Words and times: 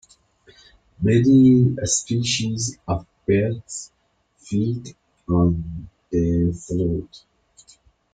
Many 0.99 1.75
species 1.85 2.79
of 2.87 3.05
birds 3.27 3.91
feed 4.39 4.95
on 5.29 5.89
the 6.09 6.51
fruits. 6.67 7.25